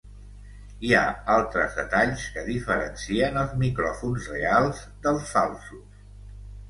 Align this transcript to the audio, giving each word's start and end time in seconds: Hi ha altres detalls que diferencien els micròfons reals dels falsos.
Hi 0.87 0.93
ha 0.99 1.03
altres 1.33 1.75
detalls 1.81 2.23
que 2.37 2.45
diferencien 2.49 3.39
els 3.45 3.55
micròfons 3.65 4.31
reals 4.37 4.85
dels 5.05 5.31
falsos. 5.35 6.05